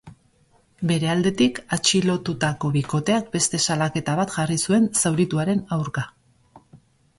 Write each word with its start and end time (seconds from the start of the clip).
Bere 0.91 1.11
aldetik, 1.15 1.59
atxilotutako 1.77 2.71
bikoteak 2.79 3.29
beste 3.37 3.61
salaketa 3.67 4.17
bat 4.23 4.35
jarri 4.39 4.59
zuen 4.67 4.91
zaurituaren 5.05 5.65
aurka. 5.79 6.09